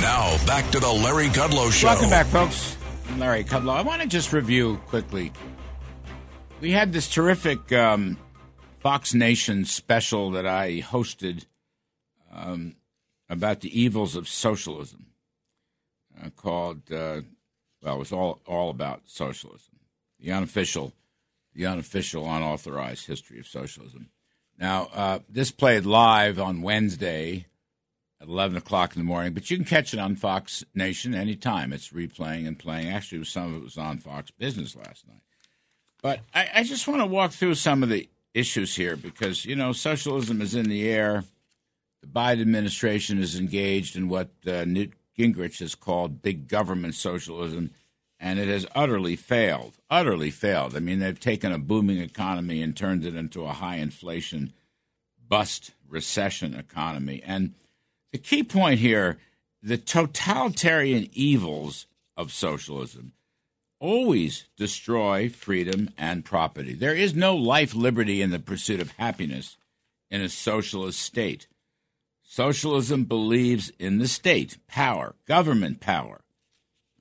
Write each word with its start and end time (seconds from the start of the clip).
Now, 0.00 0.34
back 0.46 0.70
to 0.70 0.80
the 0.80 0.90
Larry 0.90 1.28
Kudlow 1.28 1.70
Show. 1.70 1.88
Welcome 1.88 2.08
back, 2.08 2.26
folks. 2.26 2.74
I'm 3.08 3.18
Larry 3.18 3.44
Kudlow. 3.44 3.74
I 3.74 3.82
want 3.82 4.00
to 4.00 4.08
just 4.08 4.32
review 4.32 4.78
quickly. 4.86 5.30
We 6.62 6.70
had 6.70 6.94
this 6.94 7.06
terrific 7.06 7.70
um, 7.72 8.16
Fox 8.78 9.12
Nation 9.12 9.66
special 9.66 10.30
that 10.30 10.46
I 10.46 10.80
hosted 10.80 11.44
um, 12.32 12.76
about 13.28 13.60
the 13.60 13.78
evils 13.78 14.16
of 14.16 14.26
socialism 14.26 15.08
uh, 16.18 16.30
called, 16.30 16.90
uh, 16.90 17.20
well, 17.82 17.96
it 17.96 17.98
was 17.98 18.10
all, 18.10 18.40
all 18.46 18.70
about 18.70 19.02
socialism, 19.04 19.80
the 20.18 20.32
unofficial, 20.32 20.94
the 21.54 21.66
unofficial, 21.66 22.24
unauthorized 22.24 23.06
history 23.06 23.38
of 23.38 23.46
socialism. 23.46 24.08
Now, 24.58 24.88
uh, 24.94 25.18
this 25.28 25.50
played 25.50 25.84
live 25.84 26.38
on 26.38 26.62
Wednesday 26.62 27.44
at 28.20 28.28
11 28.28 28.56
o'clock 28.56 28.94
in 28.94 29.00
the 29.00 29.06
morning, 29.06 29.32
but 29.32 29.50
you 29.50 29.56
can 29.56 29.64
catch 29.64 29.94
it 29.94 30.00
on 30.00 30.16
Fox 30.16 30.64
Nation 30.74 31.14
anytime. 31.14 31.72
It's 31.72 31.90
replaying 31.90 32.46
and 32.46 32.58
playing. 32.58 32.88
Actually, 32.88 33.24
some 33.24 33.54
of 33.54 33.56
it 33.60 33.64
was 33.64 33.78
on 33.78 33.98
Fox 33.98 34.30
Business 34.30 34.76
last 34.76 35.08
night. 35.08 35.22
But 36.02 36.20
I, 36.34 36.48
I 36.56 36.62
just 36.62 36.86
want 36.86 37.00
to 37.00 37.06
walk 37.06 37.32
through 37.32 37.54
some 37.54 37.82
of 37.82 37.88
the 37.88 38.08
issues 38.34 38.76
here 38.76 38.96
because, 38.96 39.44
you 39.44 39.56
know, 39.56 39.72
socialism 39.72 40.40
is 40.40 40.54
in 40.54 40.68
the 40.68 40.88
air. 40.88 41.24
The 42.02 42.08
Biden 42.08 42.40
administration 42.40 43.18
is 43.18 43.38
engaged 43.38 43.96
in 43.96 44.08
what 44.08 44.30
uh, 44.46 44.64
Newt 44.64 44.92
Gingrich 45.18 45.58
has 45.60 45.74
called 45.74 46.22
big 46.22 46.48
government 46.48 46.94
socialism, 46.94 47.70
and 48.18 48.38
it 48.38 48.48
has 48.48 48.66
utterly 48.74 49.16
failed. 49.16 49.74
Utterly 49.90 50.30
failed. 50.30 50.74
I 50.74 50.80
mean, 50.80 50.98
they've 50.98 51.20
taken 51.20 51.52
a 51.52 51.58
booming 51.58 51.98
economy 51.98 52.62
and 52.62 52.76
turned 52.76 53.04
it 53.04 53.14
into 53.14 53.44
a 53.44 53.52
high 53.52 53.76
inflation, 53.76 54.54
bust 55.28 55.72
recession 55.88 56.54
economy. 56.54 57.22
And 57.24 57.54
the 58.12 58.18
key 58.18 58.42
point 58.42 58.80
here 58.80 59.18
the 59.62 59.76
totalitarian 59.76 61.08
evils 61.12 61.86
of 62.16 62.32
socialism 62.32 63.12
always 63.78 64.44
destroy 64.56 65.28
freedom 65.28 65.90
and 65.96 66.24
property. 66.24 66.74
There 66.74 66.94
is 66.94 67.14
no 67.14 67.34
life, 67.34 67.74
liberty, 67.74 68.22
and 68.22 68.32
the 68.32 68.38
pursuit 68.38 68.80
of 68.80 68.92
happiness 68.92 69.56
in 70.10 70.20
a 70.20 70.28
socialist 70.28 71.00
state. 71.00 71.46
Socialism 72.22 73.04
believes 73.04 73.72
in 73.78 73.98
the 73.98 74.06
state, 74.06 74.58
power, 74.68 75.14
government 75.26 75.80
power. 75.80 76.20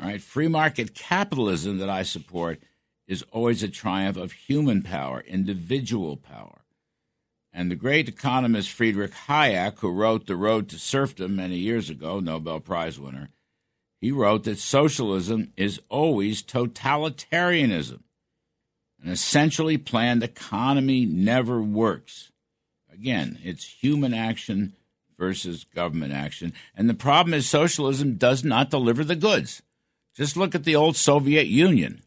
All 0.00 0.08
right, 0.08 0.20
free 0.20 0.48
market 0.48 0.94
capitalism 0.94 1.78
that 1.78 1.90
I 1.90 2.02
support 2.02 2.60
is 3.06 3.24
always 3.30 3.62
a 3.62 3.68
triumph 3.68 4.16
of 4.16 4.32
human 4.32 4.82
power, 4.82 5.20
individual 5.20 6.16
power. 6.16 6.61
And 7.52 7.70
the 7.70 7.76
great 7.76 8.08
economist 8.08 8.70
Friedrich 8.70 9.12
Hayek, 9.28 9.78
who 9.80 9.90
wrote 9.90 10.26
The 10.26 10.36
Road 10.36 10.68
to 10.70 10.78
Serfdom 10.78 11.36
many 11.36 11.56
years 11.58 11.90
ago, 11.90 12.18
Nobel 12.18 12.60
Prize 12.60 12.98
winner, 12.98 13.28
he 14.00 14.10
wrote 14.10 14.44
that 14.44 14.58
socialism 14.58 15.52
is 15.56 15.80
always 15.88 16.42
totalitarianism. 16.42 18.00
An 19.02 19.10
essentially 19.10 19.78
planned 19.78 20.22
economy 20.22 21.04
never 21.04 21.62
works. 21.62 22.30
Again, 22.92 23.38
it's 23.42 23.64
human 23.64 24.14
action 24.14 24.74
versus 25.18 25.64
government 25.64 26.12
action. 26.12 26.52
And 26.74 26.88
the 26.88 26.94
problem 26.94 27.34
is 27.34 27.48
socialism 27.48 28.14
does 28.14 28.42
not 28.42 28.70
deliver 28.70 29.04
the 29.04 29.16
goods. 29.16 29.62
Just 30.16 30.36
look 30.36 30.54
at 30.54 30.64
the 30.64 30.76
old 30.76 30.96
Soviet 30.96 31.46
Union. 31.46 32.02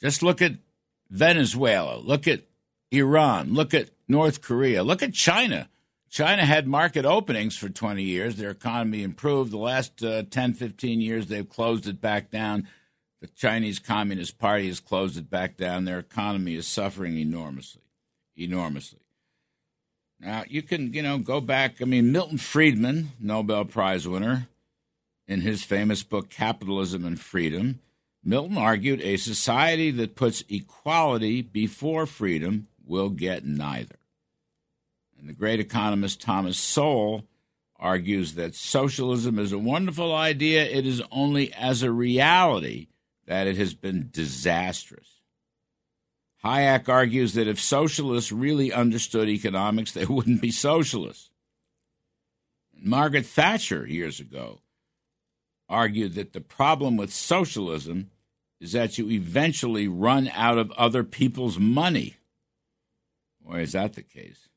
Just 0.00 0.22
look 0.22 0.40
at 0.40 0.54
Venezuela. 1.10 1.98
Look 1.98 2.28
at 2.28 2.42
Iran. 2.90 3.54
Look 3.54 3.74
at 3.74 3.90
North 4.12 4.42
Korea. 4.42 4.84
Look 4.84 5.02
at 5.02 5.14
China. 5.14 5.68
China 6.08 6.44
had 6.44 6.68
market 6.68 7.04
openings 7.04 7.56
for 7.56 7.70
20 7.70 8.02
years. 8.02 8.36
Their 8.36 8.50
economy 8.50 9.02
improved. 9.02 9.50
The 9.50 9.56
last 9.56 10.04
uh, 10.04 10.22
10, 10.30 10.52
15 10.52 11.00
years, 11.00 11.26
they've 11.26 11.48
closed 11.48 11.88
it 11.88 12.00
back 12.00 12.30
down. 12.30 12.68
The 13.22 13.28
Chinese 13.28 13.78
Communist 13.78 14.38
Party 14.38 14.68
has 14.68 14.78
closed 14.78 15.16
it 15.16 15.30
back 15.30 15.56
down. 15.56 15.86
Their 15.86 15.98
economy 15.98 16.54
is 16.54 16.66
suffering 16.66 17.16
enormously, 17.16 17.82
enormously. 18.36 19.00
Now, 20.20 20.44
you 20.46 20.62
can, 20.62 20.92
you 20.92 21.02
know, 21.02 21.18
go 21.18 21.40
back. 21.40 21.80
I 21.80 21.86
mean, 21.86 22.12
Milton 22.12 22.38
Friedman, 22.38 23.12
Nobel 23.18 23.64
Prize 23.64 24.06
winner, 24.06 24.48
in 25.26 25.40
his 25.40 25.64
famous 25.64 26.02
book, 26.02 26.28
Capitalism 26.28 27.04
and 27.04 27.18
Freedom, 27.18 27.80
Milton 28.22 28.58
argued 28.58 29.00
a 29.00 29.16
society 29.16 29.90
that 29.92 30.14
puts 30.14 30.44
equality 30.48 31.42
before 31.42 32.06
freedom 32.06 32.68
will 32.86 33.08
get 33.08 33.44
neither. 33.44 33.96
And 35.22 35.30
the 35.30 35.34
great 35.34 35.60
economist 35.60 36.20
Thomas 36.20 36.58
Sowell 36.58 37.22
argues 37.76 38.34
that 38.34 38.56
socialism 38.56 39.38
is 39.38 39.52
a 39.52 39.58
wonderful 39.58 40.12
idea. 40.12 40.64
It 40.64 40.84
is 40.84 41.00
only 41.12 41.52
as 41.52 41.84
a 41.84 41.92
reality 41.92 42.88
that 43.28 43.46
it 43.46 43.56
has 43.56 43.72
been 43.72 44.08
disastrous. 44.10 45.20
Hayek 46.44 46.88
argues 46.88 47.34
that 47.34 47.46
if 47.46 47.60
socialists 47.60 48.32
really 48.32 48.72
understood 48.72 49.28
economics, 49.28 49.92
they 49.92 50.04
wouldn't 50.06 50.42
be 50.42 50.50
socialists. 50.50 51.30
Margaret 52.74 53.24
Thatcher, 53.24 53.86
years 53.86 54.18
ago, 54.18 54.58
argued 55.68 56.14
that 56.14 56.32
the 56.32 56.40
problem 56.40 56.96
with 56.96 57.12
socialism 57.12 58.10
is 58.60 58.72
that 58.72 58.98
you 58.98 59.08
eventually 59.08 59.86
run 59.86 60.28
out 60.34 60.58
of 60.58 60.72
other 60.72 61.04
people's 61.04 61.60
money. 61.60 62.16
Why 63.40 63.60
is 63.60 63.70
that 63.70 63.92
the 63.92 64.02
case? 64.02 64.48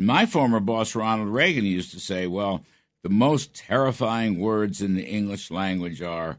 And 0.00 0.06
my 0.06 0.24
former 0.24 0.60
boss, 0.60 0.94
Ronald 0.94 1.28
Reagan, 1.28 1.66
used 1.66 1.90
to 1.90 2.00
say, 2.00 2.26
well, 2.26 2.64
the 3.02 3.10
most 3.10 3.52
terrifying 3.52 4.40
words 4.40 4.80
in 4.80 4.94
the 4.94 5.04
English 5.04 5.50
language 5.50 6.00
are, 6.00 6.38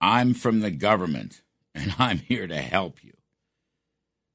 I'm 0.00 0.34
from 0.34 0.60
the 0.60 0.70
government 0.70 1.42
and 1.74 1.96
I'm 1.98 2.18
here 2.18 2.46
to 2.46 2.58
help 2.58 3.02
you. 3.02 3.14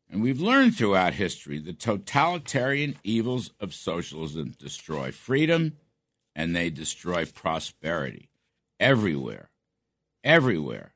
And 0.10 0.22
we've 0.22 0.42
learned 0.42 0.76
throughout 0.76 1.14
history 1.14 1.60
the 1.60 1.72
totalitarian 1.72 2.98
evils 3.06 3.52
of 3.62 3.74
socialism 3.74 4.54
destroy 4.60 5.14
freedom 5.14 5.78
and 6.36 6.54
they 6.54 6.70
destroy 6.70 7.24
prosperity 7.24 8.28
everywhere. 8.82 9.50
Everywhere. 10.26 10.94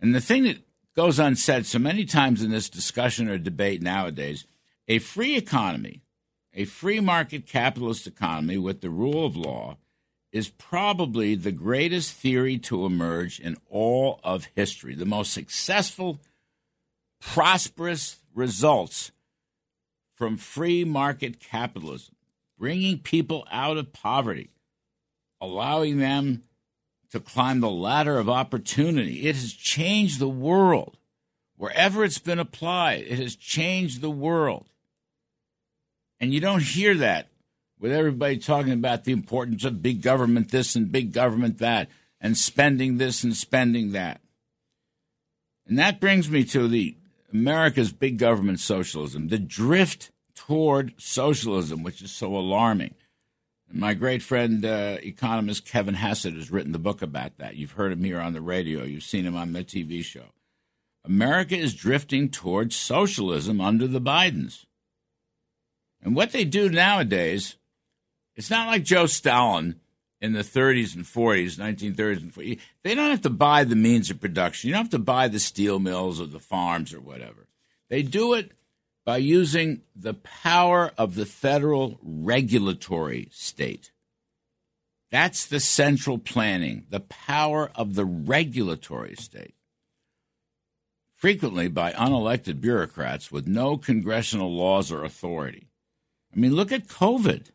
And 0.00 0.14
the 0.14 0.22
thing 0.22 0.44
that 0.44 0.64
goes 0.96 1.18
unsaid 1.18 1.66
so 1.66 1.78
many 1.78 2.06
times 2.06 2.42
in 2.42 2.50
this 2.50 2.70
discussion 2.70 3.28
or 3.28 3.36
debate 3.36 3.82
nowadays 3.82 4.46
a 4.88 5.00
free 5.00 5.36
economy, 5.36 6.00
a 6.54 6.64
free 6.64 7.00
market 7.00 7.46
capitalist 7.46 8.06
economy 8.06 8.58
with 8.58 8.80
the 8.80 8.90
rule 8.90 9.24
of 9.24 9.36
law, 9.36 9.76
is 10.32 10.48
probably 10.48 11.34
the 11.34 11.52
greatest 11.52 12.14
theory 12.14 12.56
to 12.56 12.86
emerge 12.86 13.38
in 13.38 13.56
all 13.68 14.18
of 14.24 14.48
history. 14.54 14.94
The 14.94 15.04
most 15.04 15.32
successful, 15.32 16.20
prosperous 17.20 18.18
results 18.34 19.12
from 20.14 20.36
free 20.38 20.84
market 20.84 21.38
capitalism, 21.38 22.14
bringing 22.58 22.98
people 22.98 23.46
out 23.50 23.76
of 23.76 23.92
poverty, 23.92 24.50
allowing 25.40 25.98
them 25.98 26.42
to 27.10 27.20
climb 27.20 27.60
the 27.60 27.70
ladder 27.70 28.18
of 28.18 28.30
opportunity. 28.30 29.26
It 29.28 29.34
has 29.34 29.52
changed 29.52 30.18
the 30.18 30.28
world. 30.28 30.96
Wherever 31.56 32.04
it's 32.04 32.18
been 32.18 32.38
applied, 32.38 33.00
it 33.00 33.18
has 33.18 33.36
changed 33.36 34.00
the 34.00 34.10
world. 34.10 34.71
And 36.22 36.32
you 36.32 36.40
don't 36.40 36.62
hear 36.62 36.94
that 36.98 37.30
with 37.80 37.90
everybody 37.90 38.38
talking 38.38 38.72
about 38.72 39.02
the 39.02 39.12
importance 39.12 39.64
of 39.64 39.82
big 39.82 40.02
government 40.02 40.52
this 40.52 40.76
and 40.76 40.92
big 40.92 41.12
government 41.12 41.58
that 41.58 41.90
and 42.20 42.38
spending 42.38 42.98
this 42.98 43.24
and 43.24 43.36
spending 43.36 43.90
that. 43.90 44.20
And 45.66 45.76
that 45.80 45.98
brings 45.98 46.30
me 46.30 46.44
to 46.44 46.68
the 46.68 46.96
America's 47.32 47.92
big 47.92 48.18
government 48.18 48.60
socialism, 48.60 49.28
the 49.28 49.38
drift 49.38 50.12
toward 50.36 50.94
socialism, 50.96 51.82
which 51.82 52.00
is 52.00 52.12
so 52.12 52.36
alarming. 52.36 52.94
My 53.72 53.94
great 53.94 54.22
friend, 54.22 54.64
uh, 54.64 54.98
economist 55.02 55.66
Kevin 55.66 55.94
Hassett, 55.94 56.34
has 56.34 56.52
written 56.52 56.70
the 56.70 56.78
book 56.78 57.02
about 57.02 57.38
that. 57.38 57.56
You've 57.56 57.72
heard 57.72 57.90
him 57.90 58.04
here 58.04 58.20
on 58.20 58.32
the 58.32 58.40
radio, 58.40 58.84
you've 58.84 59.02
seen 59.02 59.24
him 59.24 59.34
on 59.34 59.54
the 59.54 59.64
TV 59.64 60.04
show. 60.04 60.26
America 61.04 61.56
is 61.56 61.74
drifting 61.74 62.28
towards 62.28 62.76
socialism 62.76 63.60
under 63.60 63.88
the 63.88 64.00
Bidens. 64.00 64.66
And 66.02 66.16
what 66.16 66.32
they 66.32 66.44
do 66.44 66.68
nowadays, 66.68 67.56
it's 68.34 68.50
not 68.50 68.66
like 68.66 68.82
Joe 68.82 69.06
Stalin 69.06 69.80
in 70.20 70.32
the 70.32 70.40
30s 70.40 70.94
and 70.94 71.04
40s, 71.04 71.56
1930s 71.56 72.22
and 72.22 72.34
40s. 72.34 72.60
They 72.82 72.94
don't 72.94 73.10
have 73.10 73.22
to 73.22 73.30
buy 73.30 73.64
the 73.64 73.76
means 73.76 74.10
of 74.10 74.20
production. 74.20 74.68
You 74.68 74.74
don't 74.74 74.84
have 74.84 74.90
to 74.90 74.98
buy 74.98 75.28
the 75.28 75.40
steel 75.40 75.78
mills 75.78 76.20
or 76.20 76.26
the 76.26 76.40
farms 76.40 76.92
or 76.94 77.00
whatever. 77.00 77.46
They 77.88 78.02
do 78.02 78.32
it 78.34 78.52
by 79.04 79.16
using 79.16 79.82
the 79.96 80.14
power 80.14 80.92
of 80.96 81.14
the 81.14 81.26
federal 81.26 81.98
regulatory 82.02 83.28
state. 83.32 83.90
That's 85.10 85.44
the 85.46 85.60
central 85.60 86.18
planning, 86.18 86.86
the 86.88 87.00
power 87.00 87.70
of 87.74 87.94
the 87.96 88.04
regulatory 88.04 89.16
state. 89.16 89.54
Frequently 91.16 91.68
by 91.68 91.92
unelected 91.92 92.60
bureaucrats 92.60 93.30
with 93.30 93.46
no 93.46 93.76
congressional 93.76 94.54
laws 94.54 94.90
or 94.90 95.04
authority. 95.04 95.68
I 96.34 96.38
mean, 96.38 96.54
look 96.54 96.72
at 96.72 96.88
COVID. 96.88 97.46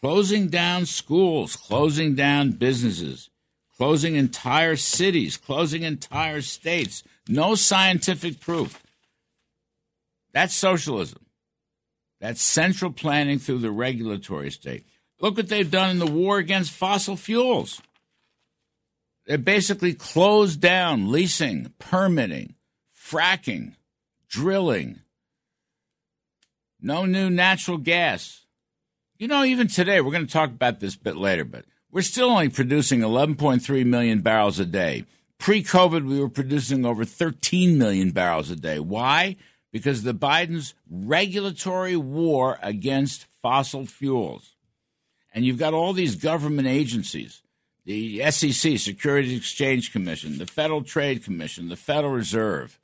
closing 0.00 0.48
down 0.48 0.86
schools, 0.86 1.56
closing 1.56 2.14
down 2.14 2.52
businesses, 2.52 3.30
closing 3.76 4.14
entire 4.14 4.76
cities, 4.76 5.36
closing 5.36 5.82
entire 5.82 6.42
states. 6.42 7.02
No 7.28 7.54
scientific 7.54 8.40
proof. 8.40 8.82
That's 10.32 10.54
socialism. 10.54 11.24
That's 12.20 12.42
central 12.42 12.92
planning 12.92 13.38
through 13.38 13.58
the 13.58 13.70
regulatory 13.70 14.50
state. 14.50 14.84
Look 15.20 15.36
what 15.36 15.48
they've 15.48 15.70
done 15.70 15.90
in 15.90 15.98
the 15.98 16.06
war 16.06 16.38
against 16.38 16.72
fossil 16.72 17.16
fuels. 17.16 17.80
They 19.26 19.36
basically 19.36 19.94
closed 19.94 20.60
down 20.60 21.12
leasing, 21.12 21.72
permitting, 21.78 22.54
fracking, 22.96 23.74
drilling. 24.28 25.00
No 26.80 27.04
new 27.04 27.28
natural 27.28 27.78
gas. 27.78 28.46
You 29.18 29.26
know, 29.26 29.44
even 29.44 29.66
today, 29.66 30.00
we're 30.00 30.12
going 30.12 30.26
to 30.26 30.32
talk 30.32 30.50
about 30.50 30.78
this 30.78 30.94
a 30.94 31.00
bit 31.00 31.16
later, 31.16 31.44
but 31.44 31.64
we're 31.90 32.02
still 32.02 32.30
only 32.30 32.48
producing 32.48 33.00
11.3 33.00 33.86
million 33.86 34.20
barrels 34.20 34.60
a 34.60 34.66
day. 34.66 35.04
Pre 35.38 35.62
COVID, 35.62 36.06
we 36.06 36.20
were 36.20 36.28
producing 36.28 36.84
over 36.84 37.04
13 37.04 37.78
million 37.78 38.10
barrels 38.12 38.50
a 38.50 38.56
day. 38.56 38.78
Why? 38.78 39.36
Because 39.72 40.02
the 40.02 40.14
Biden's 40.14 40.74
regulatory 40.88 41.96
war 41.96 42.58
against 42.62 43.24
fossil 43.24 43.86
fuels. 43.86 44.54
And 45.32 45.44
you've 45.44 45.58
got 45.58 45.74
all 45.74 45.92
these 45.92 46.16
government 46.16 46.68
agencies 46.68 47.42
the 47.84 48.30
SEC, 48.30 48.78
Securities 48.78 49.38
Exchange 49.38 49.92
Commission, 49.92 50.36
the 50.36 50.44
Federal 50.44 50.82
Trade 50.82 51.24
Commission, 51.24 51.70
the 51.70 51.76
Federal 51.76 52.12
Reserve, 52.12 52.78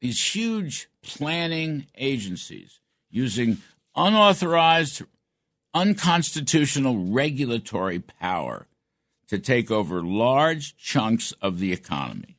these 0.00 0.34
huge 0.34 0.88
planning 1.02 1.88
agencies 1.98 2.80
using 3.14 3.58
unauthorized, 3.94 5.02
unconstitutional 5.72 7.06
regulatory 7.12 8.00
power 8.00 8.66
to 9.28 9.38
take 9.38 9.70
over 9.70 10.02
large 10.02 10.76
chunks 10.76 11.32
of 11.40 11.60
the 11.60 11.72
economy. 11.72 12.36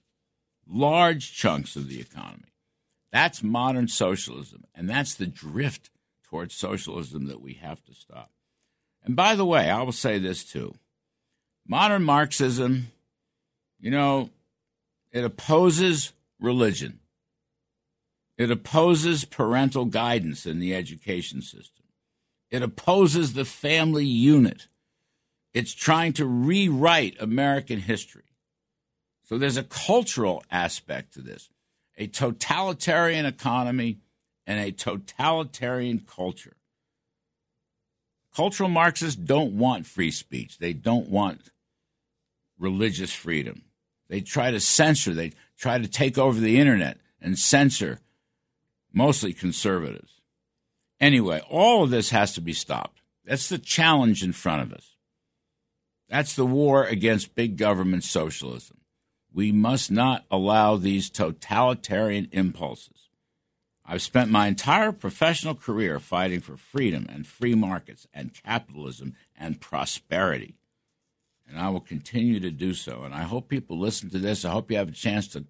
Large 0.67 1.33
chunks 1.33 1.77
of 1.77 1.87
the 1.87 2.01
economy. 2.01 2.51
That's 3.11 3.41
modern 3.41 3.87
socialism, 3.87 4.65
and 4.75 4.89
that's 4.89 5.13
the 5.15 5.27
drift 5.27 5.89
towards 6.23 6.53
socialism 6.53 7.27
that 7.27 7.39
we 7.39 7.53
have 7.53 7.81
to 7.85 7.93
stop. 7.93 8.31
And 9.05 9.15
by 9.15 9.35
the 9.35 9.45
way, 9.45 9.69
I 9.69 9.81
will 9.81 9.93
say 9.93 10.19
this 10.19 10.43
too 10.43 10.75
modern 11.65 12.03
Marxism, 12.03 12.91
you 13.79 13.91
know, 13.91 14.29
it 15.13 15.23
opposes 15.23 16.11
religion. 16.39 16.99
It 18.37 18.51
opposes 18.51 19.23
parental 19.23 19.85
guidance 19.85 20.45
in 20.45 20.59
the 20.59 20.75
education 20.75 21.41
system. 21.41 21.85
It 22.51 22.61
opposes 22.61 23.33
the 23.33 23.45
family 23.45 24.05
unit. 24.05 24.67
It's 25.53 25.73
trying 25.73 26.13
to 26.13 26.25
rewrite 26.25 27.15
American 27.19 27.79
history. 27.79 28.23
So 29.23 29.37
there's 29.37 29.57
a 29.57 29.63
cultural 29.63 30.43
aspect 30.51 31.13
to 31.13 31.21
this 31.21 31.49
a 31.97 32.07
totalitarian 32.07 33.25
economy 33.25 33.99
and 34.45 34.59
a 34.59 34.71
totalitarian 34.71 35.99
culture. 35.99 36.57
Cultural 38.35 38.69
Marxists 38.69 39.15
don't 39.15 39.57
want 39.57 39.85
free 39.85 40.11
speech. 40.11 40.57
They 40.57 40.73
don't 40.73 41.09
want 41.09 41.51
religious 42.59 43.13
freedom. 43.13 43.63
They 44.09 44.19
try 44.19 44.51
to 44.51 44.59
censor, 44.59 45.13
they 45.13 45.31
try 45.57 45.77
to 45.77 45.87
take 45.87 46.17
over 46.17 46.39
the 46.39 46.59
internet 46.59 46.97
and 47.21 47.39
censor 47.39 47.99
mostly 48.95 49.33
conservatives. 49.33 50.21
Anyway, 50.99 51.41
all 51.49 51.83
of 51.83 51.89
this 51.89 52.09
has 52.09 52.33
to 52.33 52.41
be 52.41 52.53
stopped. 52.53 53.01
That's 53.25 53.49
the 53.49 53.57
challenge 53.57 54.23
in 54.23 54.33
front 54.33 54.61
of 54.63 54.73
us. 54.73 54.95
That's 56.09 56.35
the 56.35 56.45
war 56.45 56.85
against 56.85 57.35
big 57.35 57.57
government 57.57 58.03
socialism. 58.03 58.77
We 59.33 59.51
must 59.51 59.91
not 59.91 60.25
allow 60.31 60.77
these 60.77 61.09
totalitarian 61.09 62.29
impulses. 62.31 63.09
I've 63.85 64.01
spent 64.01 64.31
my 64.31 64.47
entire 64.47 64.91
professional 64.91 65.55
career 65.55 65.99
fighting 65.99 66.39
for 66.39 66.57
freedom 66.57 67.05
and 67.09 67.27
free 67.27 67.53
markets 67.53 68.07
and 68.13 68.33
capitalism 68.33 69.13
and 69.37 69.59
prosperity 69.59 70.55
and 71.47 71.59
I 71.59 71.69
will 71.69 71.81
continue 71.81 72.39
to 72.39 72.51
do 72.51 72.73
so. 72.73 73.03
And 73.03 73.13
I 73.13 73.23
hope 73.23 73.49
people 73.49 73.77
listen 73.77 74.09
to 74.11 74.17
this. 74.17 74.45
I 74.45 74.51
hope 74.51 74.71
you 74.71 74.77
have 74.77 74.89
a 74.89 74.93
chance 74.93 75.27
to 75.29 75.45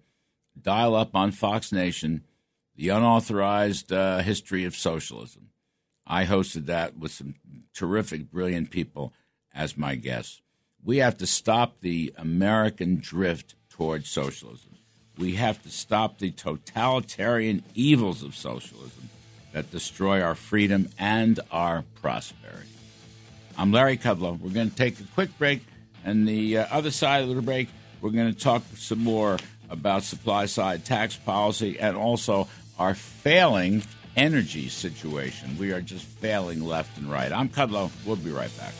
dial 0.60 0.94
up 0.94 1.14
on 1.14 1.32
Fox 1.32 1.72
Nation 1.72 2.24
the 2.76 2.90
unauthorized 2.90 3.92
uh, 3.92 4.18
history 4.18 4.64
of 4.64 4.76
socialism. 4.76 5.48
I 6.06 6.24
hosted 6.24 6.66
that 6.66 6.96
with 6.96 7.10
some 7.10 7.34
terrific, 7.74 8.30
brilliant 8.30 8.70
people 8.70 9.12
as 9.54 9.76
my 9.76 9.94
guests. 9.94 10.40
We 10.84 10.98
have 10.98 11.18
to 11.18 11.26
stop 11.26 11.80
the 11.80 12.14
American 12.16 13.00
drift 13.00 13.54
towards 13.70 14.08
socialism. 14.08 14.76
We 15.18 15.34
have 15.34 15.62
to 15.62 15.70
stop 15.70 16.18
the 16.18 16.30
totalitarian 16.30 17.64
evils 17.74 18.22
of 18.22 18.36
socialism 18.36 19.08
that 19.52 19.70
destroy 19.70 20.22
our 20.22 20.34
freedom 20.34 20.90
and 20.98 21.40
our 21.50 21.84
prosperity. 22.02 22.68
I'm 23.56 23.72
Larry 23.72 23.96
Kudlow. 23.96 24.38
We're 24.38 24.50
going 24.50 24.70
to 24.70 24.76
take 24.76 25.00
a 25.00 25.04
quick 25.14 25.36
break. 25.38 25.62
And 26.04 26.28
the 26.28 26.58
uh, 26.58 26.66
other 26.70 26.90
side 26.90 27.22
of 27.24 27.34
the 27.34 27.40
break, 27.42 27.68
we're 28.00 28.10
going 28.10 28.32
to 28.32 28.38
talk 28.38 28.62
some 28.76 29.02
more 29.02 29.38
about 29.70 30.02
supply 30.02 30.46
side 30.46 30.84
tax 30.84 31.16
policy 31.16 31.80
and 31.80 31.96
also 31.96 32.46
our 32.78 32.94
failing 32.94 33.82
energy 34.16 34.68
situation. 34.68 35.56
We 35.58 35.72
are 35.72 35.80
just 35.80 36.04
failing 36.04 36.64
left 36.64 36.98
and 36.98 37.10
right. 37.10 37.32
I'm 37.32 37.48
Kudlow. 37.48 37.90
We'll 38.04 38.16
be 38.16 38.30
right 38.30 38.54
back. 38.58 38.74